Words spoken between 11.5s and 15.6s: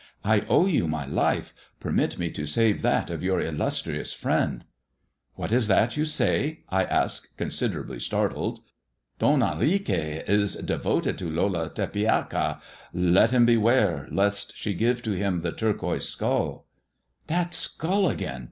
Tepeaca. Let] beware, lest she give to him the